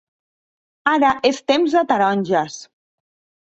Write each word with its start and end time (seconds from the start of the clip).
Ara 0.93 1.11
és 1.31 1.43
temps 1.53 1.77
de 1.77 1.87
taronges. 1.95 2.61